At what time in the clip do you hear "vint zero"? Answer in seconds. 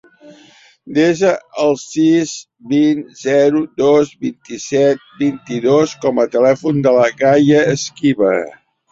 2.71-3.61